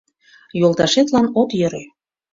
[0.59, 1.83] Йолташетлан от йӧрӧ.